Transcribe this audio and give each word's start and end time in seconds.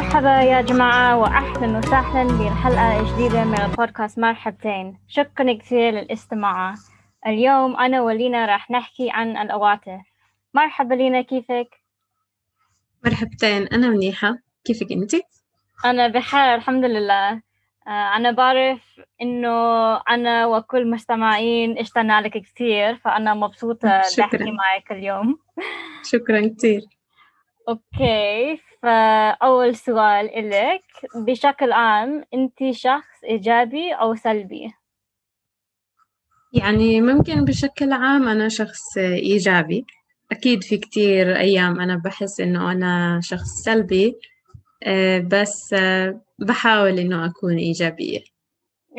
مرحبا 0.00 0.42
يا 0.42 0.60
جماعة 0.60 1.18
وأهلا 1.18 1.78
وسهلا 1.78 2.24
بحلقة 2.38 3.12
جديدة 3.12 3.44
من 3.44 3.60
البودكاست 3.60 4.18
مرحبتين. 4.18 4.98
شكرا 5.08 5.52
كثير 5.52 5.90
للاستماع. 5.90 6.74
اليوم 7.26 7.76
أنا 7.76 8.00
ولينا 8.02 8.46
راح 8.46 8.70
نحكي 8.70 9.10
عن 9.10 9.36
الأواتر. 9.36 9.98
مرحبا 10.54 10.94
لينا 10.94 11.22
كيفك؟ 11.22 11.68
مرحبتين 13.04 13.66
أنا 13.66 13.88
منيحة. 13.88 14.38
كيفك 14.64 14.92
أنت؟ 14.92 15.12
أنا 15.84 16.08
بخير 16.08 16.54
الحمد 16.54 16.84
لله. 16.84 17.30
آه، 17.86 18.16
أنا 18.16 18.30
بعرف 18.30 19.00
إنه 19.22 19.96
أنا 19.96 20.46
وكل 20.46 20.90
مستمعين 20.90 21.78
اشتقنا 21.78 22.20
لك 22.20 22.38
كثير 22.38 22.96
فأنا 22.96 23.34
مبسوطة 23.34 24.02
شكراً. 24.16 24.26
بحكي 24.26 24.50
معك 24.50 24.92
اليوم. 24.92 25.38
شكرا 26.04 26.48
كثير. 26.58 26.80
أوكي 27.68 28.60
فأول 28.82 29.76
سؤال 29.76 30.36
إلك 30.36 30.82
بشكل 31.26 31.72
عام 31.72 32.24
أنت 32.34 32.70
شخص 32.70 33.24
إيجابي 33.24 33.92
أو 33.92 34.14
سلبي؟ 34.14 34.72
يعني 36.52 37.00
ممكن 37.00 37.44
بشكل 37.44 37.92
عام 37.92 38.28
أنا 38.28 38.48
شخص 38.48 38.98
إيجابي 38.98 39.86
أكيد 40.32 40.62
في 40.62 40.78
كتير 40.78 41.36
أيام 41.36 41.80
أنا 41.80 41.96
بحس 42.04 42.40
إنه 42.40 42.72
أنا 42.72 43.20
شخص 43.22 43.48
سلبي 43.64 44.14
آه، 44.82 45.18
بس 45.18 45.72
آه، 45.72 46.20
بحاول 46.38 46.98
إنه 46.98 47.26
أكون 47.26 47.56
إيجابية 47.56 48.20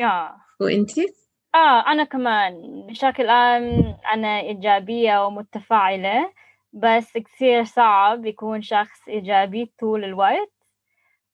آه. 0.00 0.36
وإنتي؟ 0.60 1.06
آه 1.54 1.92
أنا 1.92 2.04
كمان 2.04 2.86
بشكل 2.88 3.28
عام 3.28 3.96
أنا 4.12 4.40
إيجابية 4.40 5.26
ومتفاعلة 5.26 6.32
بس 6.72 7.18
كثير 7.18 7.64
صعب 7.64 8.26
يكون 8.26 8.62
شخص 8.62 9.08
إيجابي 9.08 9.72
طول 9.80 10.04
الوقت. 10.04 10.52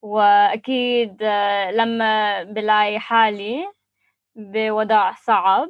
وأكيد 0.03 1.23
آه، 1.23 1.71
لما 1.71 2.43
بلاقي 2.43 3.01
حالي 3.01 3.67
بوضع 4.37 5.15
صعب 5.15 5.69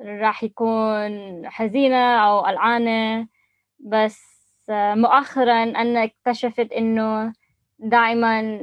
راح 0.00 0.44
يكون 0.44 1.42
حزينة 1.50 2.16
أو 2.16 2.40
قلقانة. 2.40 3.28
بس 3.78 4.20
آه، 4.70 4.94
مؤخرا 4.94 5.62
أنا 5.62 6.04
اكتشفت 6.04 6.72
إنه 6.72 7.32
دائما 7.78 8.60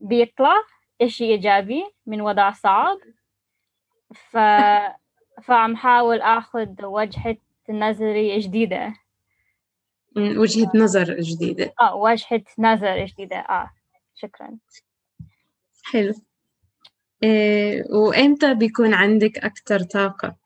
بيطلع 0.00 0.54
إشي 1.02 1.24
إيجابي 1.24 1.84
من 2.06 2.20
وضع 2.20 2.50
صعب. 2.50 2.98
ف... 4.14 4.36
فعم 5.42 5.76
حاول 5.76 6.20
أخذ 6.20 6.84
وجهة 6.84 7.36
نظري 7.70 8.38
جديدة. 8.38 8.94
وجهة 10.16 10.70
نظر 10.74 11.20
جديدة. 11.20 11.72
آه 11.80 11.94
وجهة 11.94 12.42
نظر 12.58 13.04
جديدة. 13.04 13.36
آه 13.36 13.70
شكرا. 14.14 14.58
حلو. 15.84 16.14
إيه 17.22 17.84
وإمتى 17.92 18.54
بيكون 18.54 18.94
عندك 18.94 19.38
أكتر 19.38 19.80
طاقة؟ 19.82 20.36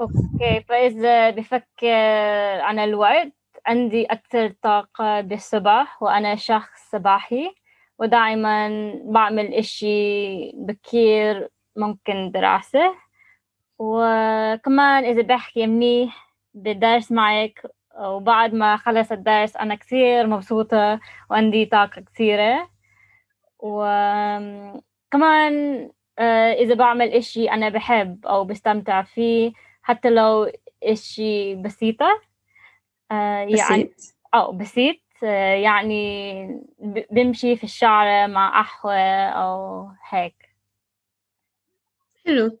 أوكي 0.00 0.64
فإذا 0.68 1.30
بفكر 1.30 2.60
عن 2.60 2.78
الوقت 2.78 3.32
عندي 3.66 4.04
أكثر 4.04 4.54
طاقة 4.62 5.20
بالصباح 5.20 6.02
وأنا 6.02 6.36
شخص 6.36 6.90
صباحي 6.90 7.54
ودائما 7.98 8.92
بعمل 9.04 9.54
إشي 9.54 10.52
بكير 10.52 11.48
ممكن 11.76 12.30
دراسة. 12.30 12.94
وكمان 13.78 15.04
إذا 15.04 15.22
بحكي 15.22 15.66
منيح 15.66 16.34
بدرس 16.54 17.12
معك 17.12 17.62
وبعد 17.98 18.54
ما 18.54 18.76
خلص 18.76 19.12
الدرس 19.12 19.56
أنا 19.56 19.74
كثير 19.74 20.26
مبسوطة 20.26 21.00
وعندي 21.30 21.64
طاقة 21.66 22.02
كثيرة 22.02 22.68
وكمان 23.58 24.72
آه، 26.18 26.52
إذا 26.52 26.74
بعمل 26.74 27.08
إشي 27.08 27.50
أنا 27.50 27.68
بحب 27.68 28.26
أو 28.26 28.44
بستمتع 28.44 29.02
فيه 29.02 29.52
حتى 29.82 30.10
لو 30.10 30.52
إشي 30.82 31.54
بسيطة 31.54 32.20
آه، 33.10 33.38
يعني 33.40 33.84
بسيط 33.84 33.90
أو 34.34 34.52
بسيط 34.52 34.96
آه، 35.24 35.54
يعني 35.54 36.66
بمشي 37.10 37.56
في 37.56 37.64
الشارع 37.64 38.26
مع 38.26 38.62
قهوة 38.62 39.28
أو 39.28 39.88
هيك 40.08 40.48
حلو 42.26 42.58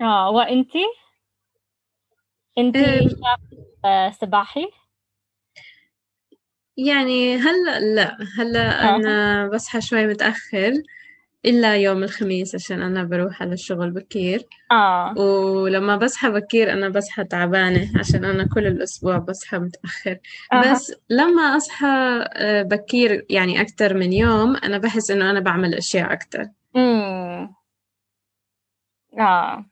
آه 0.00 0.30
وإنتي؟ 0.30 0.84
إنتي 2.58 2.98
أم. 3.00 3.08
شخص 3.08 3.58
آه، 3.84 4.10
صباحي؟ 4.10 4.70
يعني 6.78 7.36
هلا 7.36 7.80
لا 7.80 8.18
هلا 8.38 8.84
آه. 8.84 8.96
أنا 8.96 9.48
بصحى 9.48 9.80
شوي 9.80 10.06
متأخر 10.06 10.72
إلا 11.44 11.76
يوم 11.76 12.02
الخميس 12.02 12.54
عشان 12.54 12.82
أنا 12.82 13.04
بروح 13.04 13.42
على 13.42 13.52
الشغل 13.52 13.90
بكير. 13.90 14.42
آه. 14.72 15.18
ولما 15.18 15.96
بصحى 15.96 16.30
بكير 16.30 16.72
أنا 16.72 16.88
بصحى 16.88 17.24
تعبانة 17.24 17.98
عشان 17.98 18.24
أنا 18.24 18.48
كل 18.54 18.66
الأسبوع 18.66 19.18
بصحى 19.18 19.58
متأخر. 19.58 20.18
أها. 20.52 20.72
بس 20.72 20.94
لما 21.10 21.42
أصحى 21.56 22.24
آه، 22.32 22.62
بكير 22.62 23.26
يعني 23.30 23.60
أكتر 23.60 23.94
من 23.94 24.12
يوم 24.12 24.56
أنا 24.56 24.78
بحس 24.78 25.10
إنه 25.10 25.30
أنا 25.30 25.40
بعمل 25.40 25.74
أشياء 25.74 26.12
أكتر. 26.12 26.44
أمم 26.76 27.54
آه. 29.18 29.64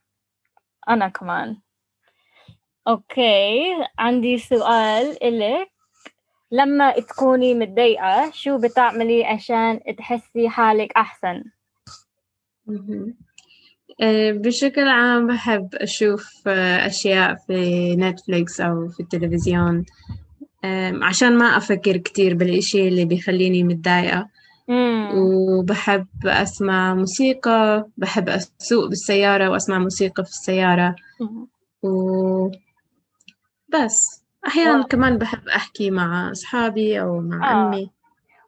أنا 0.89 1.09
كمان. 1.09 1.57
okay 2.89 3.63
عندي 3.99 4.39
سؤال 4.39 5.25
إلك. 5.25 5.76
لما 6.51 7.01
تكوني 7.01 7.55
متضايقة 7.55 8.31
شو 8.31 8.59
بتعملي 8.59 9.25
عشان 9.25 9.81
تحسي 9.99 10.49
حالك 10.49 10.93
أحسن؟ 10.93 11.45
آه، 14.01 14.33
بشكل 14.33 14.89
عام 14.89 15.27
بحب 15.27 15.75
أشوف 15.75 16.49
آه، 16.49 16.87
أشياء 16.87 17.35
في 17.47 17.97
نتفليكس 17.97 18.61
أو 18.61 18.89
في 18.89 19.01
التلفزيون 19.01 19.85
عشان 21.03 21.39
ما 21.39 21.57
أفكر 21.57 21.97
كتير 21.97 22.35
بالإشي 22.35 22.89
اللي 22.89 23.05
بيخليني 23.05 23.63
متضايقة. 23.63 24.29
وبحب 25.15 26.07
أسمع 26.25 26.95
موسيقى 26.95 27.87
بحب 27.97 28.29
أسوق 28.29 28.89
بالسيارة 28.89 29.49
وأسمع 29.49 29.79
موسيقى 29.79 30.25
في 30.25 30.31
السيارة. 30.31 30.95
و 31.83 32.51
بس. 33.69 34.26
أحيانا 34.47 34.73
واو. 34.79 34.85
كمان 34.85 35.19
بحب 35.19 35.49
أحكي 35.49 35.91
مع 35.91 36.31
أصحابي 36.31 37.01
أو 37.01 37.21
مع 37.21 37.51
آه. 37.51 37.55
عمي 37.55 37.91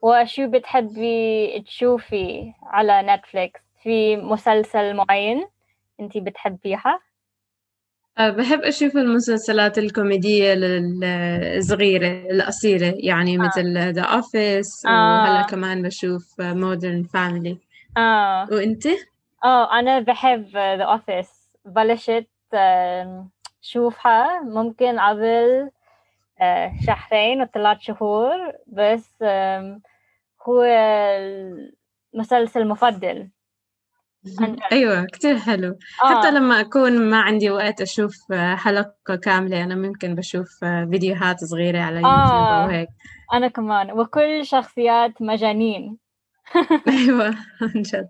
وشو 0.02 0.46
بتحبي 0.50 1.60
تشوفي 1.66 2.52
على 2.62 3.02
نتفليكس 3.02 3.60
في 3.82 4.16
مسلسل 4.16 4.96
معين 4.96 5.46
انتي 6.00 6.20
بتحبيها 6.20 7.00
أه، 8.18 8.30
بحب 8.30 8.60
أشوف 8.60 8.96
المسلسلات 8.96 9.78
الكوميدية 9.78 10.52
ال- 10.52 11.04
الصغيرة 11.58 12.30
القصيرة 12.30 12.94
يعني 12.96 13.38
مثل 13.38 13.92
The 13.94 14.04
Office 14.06 14.86
آه. 14.88 15.22
وهلأ 15.22 15.42
كمان 15.42 15.82
بشوف 15.82 16.22
Modern 16.40 17.06
Family 17.16 17.56
آه 17.96 18.48
وأنت؟ 18.52 18.86
آه 19.44 19.78
أنا 19.78 20.00
بحب 20.00 20.46
The 20.54 20.82
Office 20.84 21.30
بلشت 21.64 22.28
شوفها 23.60 24.40
ممكن 24.42 24.98
قبل 25.00 25.24
آه، 25.24 25.70
شهرين 26.86 27.42
وثلاث 27.42 27.78
شهور 27.80 28.52
بس 28.66 29.22
هو 30.48 30.62
المسلسل 32.14 32.60
المفضل. 32.60 33.30
أيوة 34.72 35.04
كتير 35.04 35.38
حلو. 35.38 35.78
آه. 36.04 36.18
حتى 36.20 36.30
لما 36.30 36.60
أكون 36.60 37.10
ما 37.10 37.20
عندي 37.20 37.50
وقت 37.50 37.80
أشوف 37.80 38.32
آه، 38.32 38.54
حلقة 38.54 39.16
كاملة 39.22 39.64
أنا 39.64 39.74
ممكن 39.74 40.14
بشوف 40.14 40.64
آه، 40.64 40.88
فيديوهات 40.90 41.44
صغيرة 41.44 41.80
على 41.80 41.96
يوتيوب 41.96 42.14
آه. 42.14 42.64
أو 42.64 42.68
هيك. 42.68 42.88
أنا 43.32 43.48
كمان. 43.48 43.92
وكل 43.92 44.46
شخصيات 44.46 45.22
مجانين. 45.22 45.98
أيوة 46.88 47.26
عن 47.62 47.82
جد. 47.82 48.08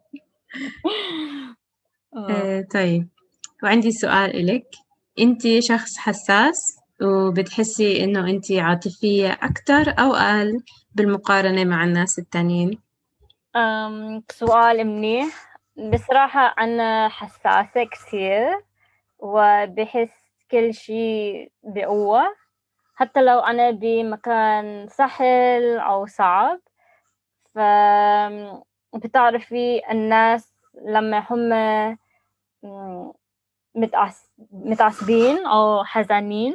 آه. 2.16 2.30
آه، 2.30 2.64
طيب. 2.74 3.08
وعندي 3.62 3.90
سؤال 3.90 4.36
إلك. 4.36 4.66
أنت 5.20 5.58
شخص 5.58 5.98
حساس؟ 5.98 6.77
وبتحسي 7.02 8.04
إنه 8.04 8.30
أنت 8.30 8.52
عاطفية 8.52 9.32
أكتر 9.42 9.94
أو 9.98 10.14
أقل 10.14 10.62
بالمقارنة 10.94 11.64
مع 11.64 11.84
الناس 11.84 12.18
التانيين 12.18 12.78
سؤال 14.30 14.86
منيح 14.86 15.58
بصراحة 15.92 16.54
أنا 16.58 17.08
حساسة 17.08 17.84
كثير 17.84 18.60
وبحس 19.18 20.10
كل 20.50 20.74
شيء 20.74 21.52
بقوة 21.62 22.22
حتى 22.94 23.22
لو 23.22 23.38
أنا 23.38 23.70
بمكان 23.70 24.88
سهل 24.88 25.78
أو 25.78 26.06
صعب 26.06 26.60
ف 27.54 27.58
بتعرفي 28.94 29.80
الناس 29.90 30.54
لما 30.84 31.26
هم. 31.30 31.52
متعصبين 34.52 35.46
أو 35.46 35.84
حزانين 35.84 36.54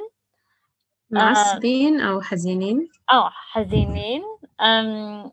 معصبين 1.14 2.02
أو 2.02 2.22
حزينين؟ 2.22 2.90
أو 3.14 3.30
حزينين. 3.30 4.24
أم 4.62 5.32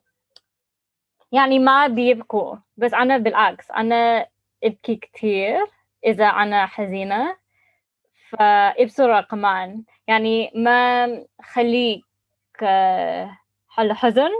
يعني 1.32 1.59
ما 1.59 1.87
بيبكوا 1.87 2.56
بس 2.77 2.94
أنا 2.94 3.19
بالعكس 3.19 3.71
أنا 3.71 4.27
أبكي 4.65 4.97
كتير 4.97 5.67
إذا 6.06 6.27
أنا 6.27 6.67
حزينة 6.67 7.37
فابصر 8.29 9.21
كمان. 9.21 9.82
يعني 10.06 10.53
ما 10.55 11.06
خليك 11.43 12.05
حل 13.69 13.93
حزن. 13.93 14.31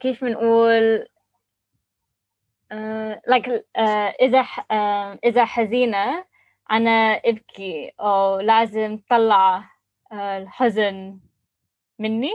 كيف 0.00 0.24
بنقول؟ 0.24 1.06
uh, 2.74 3.14
like 3.26 3.46
uh, 3.48 4.12
إذا 4.20 4.42
uh, 4.42 5.18
إذا 5.24 5.44
حزينة 5.44 6.24
أنا 6.70 7.20
أبكي 7.24 7.92
أو 8.00 8.40
لازم 8.40 8.98
طلع 9.10 9.70
الحزن 10.12 11.18
مني. 11.98 12.30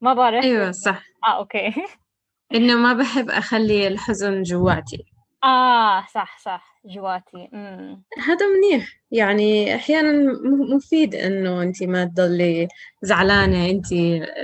ما 0.00 0.14
بعرف. 0.14 0.44
أيوة 0.44 0.70
صح. 0.70 1.02
آه 1.24 1.38
أوكي. 1.38 1.74
إنه 2.54 2.74
ما 2.76 2.92
بحب 2.92 3.30
أخلي 3.30 3.86
الحزن 3.86 4.42
جواتي. 4.42 5.04
آه 5.44 6.06
صح 6.14 6.38
صح 6.38 6.80
جواتي. 6.84 7.48
مم. 7.52 8.02
هذا 8.26 8.46
منيح. 8.46 8.86
يعني 9.10 9.74
أحيانا 9.74 10.32
مفيد 10.76 11.14
إنه 11.14 11.62
أنت 11.62 11.82
ما 11.82 12.04
تضلي 12.04 12.68
زعلانة 13.02 13.70
أنت 13.70 13.86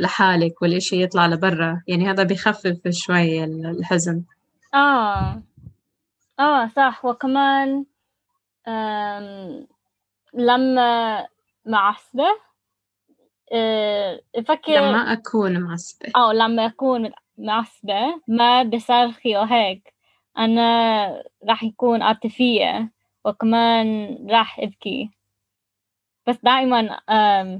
لحالك 0.00 0.62
والإشي 0.62 1.02
يطلع 1.02 1.26
لبرا. 1.26 1.82
يعني 1.88 2.10
هذا 2.10 2.22
بيخفف 2.22 2.76
شوي 2.90 3.44
الحزن. 3.44 4.22
آه. 4.74 5.42
آه 6.40 6.68
صح. 6.76 7.04
وكمان 7.04 7.84
لما 10.34 11.26
معصبة 11.66 12.26
آه، 13.52 14.20
أفكر 14.36 14.72
لما 14.72 15.12
أكون 15.12 15.60
معصبة 15.60 16.12
أو 16.16 16.30
لما 16.30 16.66
أكون 16.66 17.10
معصبة 17.38 18.20
ما 18.28 18.62
بصرخي 18.62 19.36
وهيك 19.36 19.94
أنا 20.38 21.22
راح 21.48 21.62
يكون 21.62 22.02
عاطفية 22.02 22.90
وكمان 23.24 24.18
راح 24.30 24.58
أبكي. 24.60 25.10
بس 26.26 26.36
دائما 26.42 27.00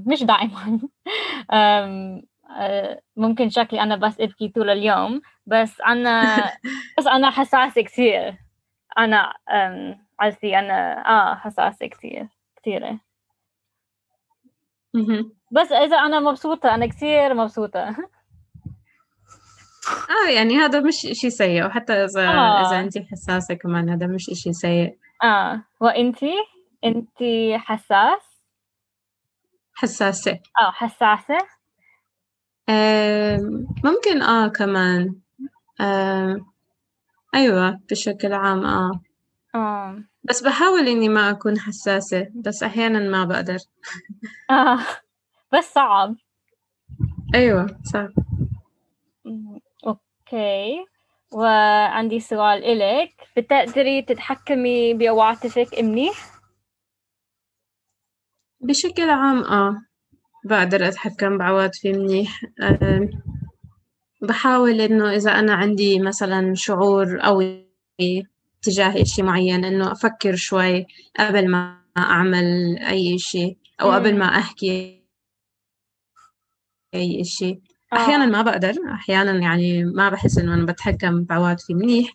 مش 0.05 0.23
دائما. 0.23 0.79
آه، 1.51 3.01
ممكن 3.15 3.49
شكلي 3.49 3.81
أنا 3.81 3.95
بس 3.95 4.19
أبكي 4.19 4.47
طول 4.47 4.69
اليوم. 4.69 5.21
بس 5.45 5.81
أنا 5.81 6.43
بس 6.97 7.07
أنا 7.07 7.29
حساسة 7.29 7.81
كثير. 7.81 8.35
أنا 8.97 9.33
قصدي 10.21 10.59
أنا 10.59 11.07
آه 11.07 11.35
حساسة 11.35 11.87
كثير 11.87 12.27
كثيرة 12.55 12.99
بس 15.51 15.71
إذا 15.71 15.97
أنا 15.97 16.19
مبسوطة 16.19 16.75
أنا 16.75 16.87
كثير 16.87 17.33
مبسوطة. 17.33 17.79
آه 20.09 20.29
يعني 20.29 20.57
هذا 20.57 20.79
مش 20.79 21.05
إشي 21.05 21.29
سيء 21.29 21.65
وحتى 21.65 21.93
إذا 21.93 22.27
آه. 22.27 22.67
إذا 22.67 22.79
أنت 22.79 22.97
حساسة 23.11 23.53
كمان 23.53 23.89
هذا 23.89 24.07
مش 24.07 24.29
إشي 24.29 24.53
سيء. 24.53 24.97
آه. 25.23 25.63
وأنتي 25.81 26.33
أنتي 26.85 27.57
حساس؟ 27.57 28.41
حساسة. 29.73 30.31
آه 30.31 30.71
حساسة. 30.71 31.37
آه 32.69 33.37
ممكن 33.83 34.21
آه 34.21 34.47
كمان. 34.47 35.15
آه 35.81 36.37
أيوة 37.35 37.79
بشكل 37.91 38.33
عام 38.33 38.65
آه. 38.65 38.91
آه. 39.55 40.03
بس 40.23 40.43
بحاول 40.43 40.87
إني 40.87 41.09
ما 41.09 41.29
أكون 41.29 41.59
حساسة 41.59 42.27
بس 42.35 42.63
أحيانا 42.63 42.99
ما 42.99 43.25
بقدر. 43.25 43.57
آه. 44.51 44.79
بس 45.53 45.73
صعب. 45.73 46.15
أيوة 47.35 47.79
صعب. 47.83 48.13
أوكي. 49.87 50.85
وعندي 51.33 52.19
سؤال 52.19 52.63
إلك. 52.63 53.11
بتقدري 53.37 54.01
تتحكمي 54.01 54.93
بعواطفك 54.93 55.79
منيح؟ 55.79 56.39
بشكل 58.61 59.09
عام 59.09 59.43
آه. 59.43 59.75
بقدر 60.45 60.87
أتحكم 60.87 61.37
بعواطفي 61.37 61.93
منيح. 61.93 62.41
أه 62.61 63.09
بحاول 64.21 64.81
إنه 64.81 65.11
إذا 65.11 65.31
أنا 65.31 65.53
عندي 65.53 65.99
مثلا 65.99 66.53
شعور 66.55 67.19
قوي 67.19 67.69
تجاه 68.61 69.01
إشي 69.01 69.21
معين 69.21 69.65
إنه 69.65 69.91
أفكر 69.91 70.35
شوي 70.35 70.85
قبل 71.19 71.51
ما 71.51 71.79
أعمل 71.97 72.77
أي 72.77 73.15
إشي 73.15 73.57
أو 73.81 73.91
قبل 73.91 74.17
ما 74.17 74.25
أحكي 74.25 75.03
أي 76.95 77.21
إشي. 77.21 77.61
أحيانا 77.93 78.23
آه. 78.23 78.27
ما 78.27 78.41
بقدر 78.41 78.73
أحيانا 78.93 79.31
يعني 79.31 79.83
ما 79.83 80.09
بحس 80.09 80.37
إنه 80.37 80.53
أنا 80.53 80.65
بتحكم 80.65 81.23
بعواطفي 81.23 81.73
منيح 81.73 82.09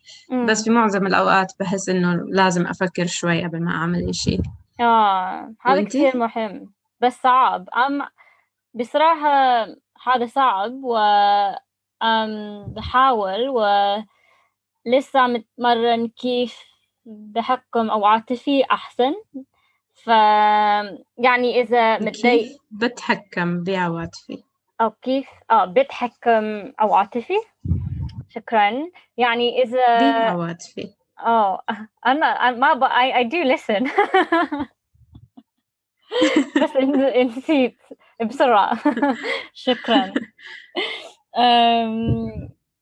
بس 0.49 0.65
في 0.65 0.71
معظم 0.71 1.07
الأوقات 1.07 1.53
بحس 1.61 1.89
إنه 1.89 2.15
لازم 2.15 2.67
أفكر 2.67 3.07
شوي 3.07 3.45
قبل 3.45 3.63
ما 3.63 3.71
أعمل 3.71 4.09
إشي. 4.09 4.39
آه 4.81 5.55
هذا 5.61 5.83
كثير 5.83 6.17
مهم 6.17 6.73
بس 7.01 7.15
صعب. 7.23 7.69
أم 7.71 8.03
بصراحة 8.75 9.67
هذا 10.07 10.27
صعب 10.27 10.73
و 10.85 10.97
أم 12.03 12.65
بحاول 12.67 13.49
و 13.49 13.61
لسه 14.87 15.27
متمرن 15.27 16.09
كيف 16.09 16.59
بحكم 17.07 17.91
أو 17.91 18.05
عاطفي 18.05 18.65
أحسن. 18.65 19.15
ف 19.95 20.07
يعني 21.19 21.61
إذا 21.61 21.99
متضايق 21.99 22.59
بتحكم 22.71 23.63
بعواطفي 23.65 24.43
أو 24.81 24.91
كيف؟ 24.91 25.29
آه 25.51 25.65
بتحكم 25.65 26.73
أو 26.81 26.95
عاطفي 26.95 27.37
شكرا. 28.29 28.73
يعني 29.17 29.63
إذا 29.63 30.11
بعواطفي 30.11 30.89
آه 31.27 31.63
أنا 32.07 32.51
ما 32.51 32.75
ب... 32.75 32.85
I, 32.85 33.13
I 33.13 33.25
do 33.29 33.45
listen. 33.55 33.91
بس 36.63 36.77
نسيت 37.17 37.77
بسرعة. 38.23 38.79
شكرا. 39.67 40.13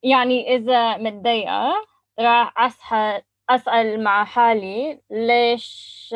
يعني 0.03 0.57
إذا 0.57 0.97
متضايقة 0.97 1.92
راح 2.19 2.55
أسأل 2.59 3.23
أسأل 3.51 4.05
مع 4.05 4.25
حالي 4.25 5.01
ليش 5.11 6.15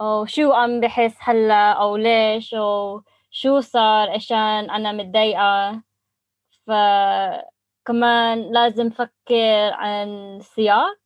أو 0.00 0.24
شو 0.26 0.52
عم 0.52 0.80
بحس 0.80 1.16
هلا 1.20 1.72
أو 1.72 1.96
ليش 1.96 2.54
أو 2.54 3.02
شو 3.30 3.60
صار 3.60 4.10
عشان 4.10 4.70
أنا 4.70 4.92
متضايقة. 4.92 5.82
فكمان 6.66 8.52
لازم 8.52 8.90
فكر 8.90 9.72
عن 9.72 10.38
سياق. 10.42 10.98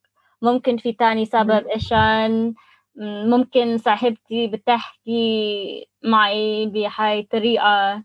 ممكن 0.43 0.77
في 0.77 0.93
تاني 0.93 1.25
سبب 1.27 1.67
عشان 1.75 2.55
ممكن 2.97 3.79
صاحبتي 3.79 4.47
بتحكي 4.47 5.89
معي 6.03 6.67
بهاي 6.67 7.21
الطريقة. 7.21 8.03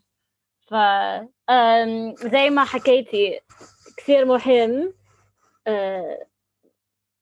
ف 0.68 0.74
زي 2.28 2.50
ما 2.50 2.64
حكيتي 2.64 3.40
كثير 3.98 4.26
مهم 4.26 4.94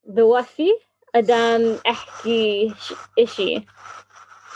بوفي 0.08 0.70
أدام 1.16 1.78
أحكي 1.90 2.74
إشي. 3.20 3.66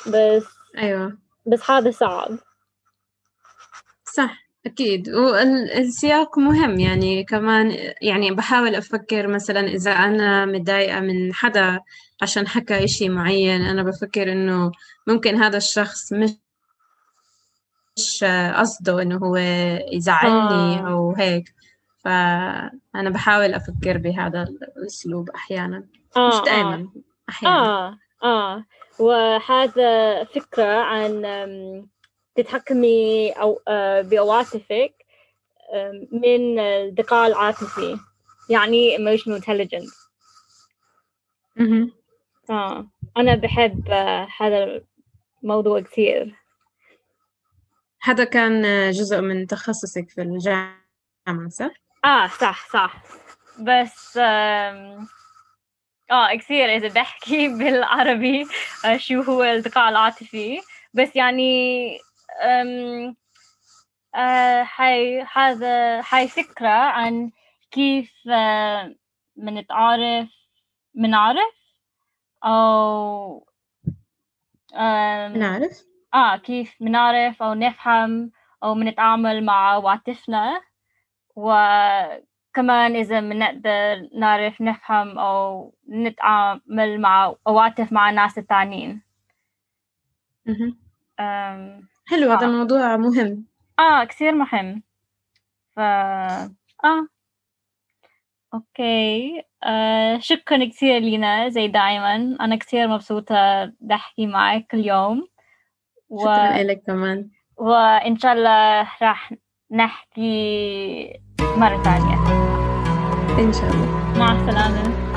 بس 0.07 0.45
أيوة. 0.77 1.17
بس 1.45 1.71
هذا 1.71 1.91
صعب. 1.91 2.37
صح 4.15 4.37
أكيد. 4.65 5.09
والسياق 5.09 6.39
مهم. 6.39 6.79
يعني 6.79 7.23
كمان 7.23 7.93
يعني 8.01 8.31
بحاول 8.31 8.75
أفكر 8.75 9.27
مثلا 9.27 9.59
إذا 9.59 9.91
أنا 9.91 10.45
متضايقة 10.45 10.99
من 10.99 11.33
حدا 11.33 11.79
عشان 12.21 12.47
حكى 12.47 12.83
إشي 12.83 13.09
معين 13.09 13.61
أنا 13.61 13.83
بفكر 13.83 14.31
إنه 14.31 14.71
ممكن 15.07 15.35
هذا 15.35 15.57
الشخص 15.57 16.13
مش 16.13 16.29
مش 17.97 18.23
قصده 18.55 19.01
إنه 19.01 19.17
هو 19.17 19.35
يزعلني 19.91 20.79
آه. 20.79 20.91
أو 20.91 21.13
هيك. 21.15 21.53
فأنا 22.03 23.09
بحاول 23.09 23.53
أفكر 23.53 23.97
بهذا 23.97 24.43
الأسلوب 24.77 25.29
أحيانا. 25.29 25.87
آه 26.17 26.27
مش 26.27 26.45
دائما 26.45 26.75
آه. 26.75 26.91
أحيانا. 27.29 27.57
آه 27.57 27.97
آه. 28.23 28.65
وهذا 28.99 30.23
فكرة 30.23 30.81
عن 30.81 31.87
تتحكمي 32.35 33.31
أو 33.31 33.61
آه، 33.67 34.01
بعواطفك 34.01 34.93
من 36.11 36.59
الذكاء 36.59 37.27
العاطفي. 37.27 37.97
يعني 38.49 38.97
emotional 38.97 39.41
intelligence. 39.41 40.11
آه. 42.49 42.87
أنا 43.17 43.35
بحب 43.35 43.89
آه، 43.89 44.27
هذا 44.37 44.81
الموضوع 45.43 45.79
كثير. 45.79 46.35
هذا 48.03 48.23
كان 48.23 48.91
جزء 48.91 49.21
من 49.21 49.47
تخصصك 49.47 50.09
في 50.09 50.21
الجامعة 50.21 51.49
صح؟ 51.49 51.71
آه 52.05 52.27
صح 52.27 52.67
صح. 52.69 52.93
بس 53.59 54.17
آه 54.17 55.07
كثير 56.39 56.65
إذا 56.75 56.87
بحكي 56.87 57.47
بالعربي 57.57 58.45
آه، 58.85 58.97
شو 58.97 59.21
هو 59.21 59.43
الذكاء 59.43 59.89
العاطفي. 59.89 60.61
بس 60.93 61.15
يعني 61.15 61.97
آه 64.15 64.63
حي 64.63 65.21
هذا 65.21 66.01
هاي 66.09 66.27
فكرة 66.27 66.69
عن 66.69 67.31
كيف 67.71 68.13
آه 68.31 68.95
منتعرف 69.37 70.29
منعرف 70.95 71.55
أو 72.45 73.47
آه 74.75 75.27
نعرف 75.27 75.83
آه 76.13 76.37
كيف 76.37 76.75
منعرف 76.81 77.43
أو 77.43 77.53
نفهم 77.53 78.31
أو 78.63 78.75
منتعامل 78.75 79.45
مع 79.45 79.71
عواطفنا. 79.71 80.61
وكمان 81.35 82.95
إذا 82.95 83.19
منقدر 83.19 84.09
نعرف 84.19 84.61
نفهم 84.61 85.19
أو 85.19 85.73
نتعامل 85.89 87.01
مع 87.01 87.35
عواطف 87.47 87.91
مع 87.91 88.09
الناس 88.09 88.37
التانيين 88.37 89.01
حلو 92.07 92.31
هذا 92.31 92.45
آه. 92.45 92.49
الموضوع 92.49 92.97
مهم. 92.97 93.45
آه 93.79 94.03
كثير 94.03 94.31
مهم. 94.35 94.83
ف 95.75 95.79
آه. 95.79 97.07
أوكي. 98.53 99.43
آه 99.63 100.19
شكرا 100.19 100.65
كثير 100.65 100.99
لينا 100.99 101.49
زي 101.49 101.67
دايما. 101.67 102.15
أنا 102.15 102.55
كثير 102.55 102.87
مبسوطة 102.87 103.65
بدي 103.65 103.93
أحكي 103.93 104.27
معك 104.27 104.73
اليوم. 104.73 105.27
و... 106.09 106.19
شكرا 106.19 106.63
لك 106.63 106.83
كمان. 106.87 107.29
وإن 107.57 108.17
شاء 108.17 108.33
الله 108.33 108.87
راح 109.01 109.33
نحكي 109.71 111.13
مرة 111.57 111.83
ثانية. 111.83 112.15
إن 113.39 113.53
شاء 113.53 113.71
الله. 113.71 114.19
مع 114.19 114.31
السلامة. 114.31 115.10